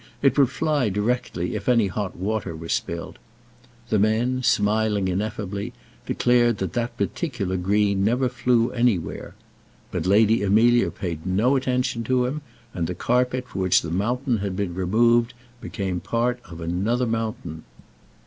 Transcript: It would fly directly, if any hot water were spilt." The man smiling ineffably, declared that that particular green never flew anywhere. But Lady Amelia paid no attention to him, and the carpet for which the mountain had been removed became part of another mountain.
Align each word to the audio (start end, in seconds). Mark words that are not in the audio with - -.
It 0.23 0.35
would 0.35 0.49
fly 0.49 0.89
directly, 0.89 1.53
if 1.53 1.69
any 1.69 1.85
hot 1.85 2.15
water 2.15 2.55
were 2.55 2.69
spilt." 2.69 3.17
The 3.89 3.99
man 3.99 4.41
smiling 4.41 5.07
ineffably, 5.07 5.73
declared 6.07 6.57
that 6.57 6.73
that 6.73 6.97
particular 6.97 7.55
green 7.55 8.03
never 8.03 8.27
flew 8.27 8.71
anywhere. 8.71 9.35
But 9.91 10.07
Lady 10.07 10.41
Amelia 10.41 10.89
paid 10.89 11.23
no 11.27 11.55
attention 11.55 12.03
to 12.05 12.25
him, 12.25 12.41
and 12.73 12.87
the 12.87 12.95
carpet 12.95 13.47
for 13.49 13.59
which 13.59 13.83
the 13.83 13.91
mountain 13.91 14.37
had 14.37 14.55
been 14.55 14.73
removed 14.73 15.35
became 15.61 15.99
part 15.99 16.39
of 16.45 16.61
another 16.61 17.05
mountain. 17.05 17.63